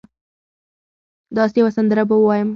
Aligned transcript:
داسي 1.35 1.55
یوه 1.59 1.71
سندره 1.75 2.03
به 2.09 2.15
ووایم 2.17 2.49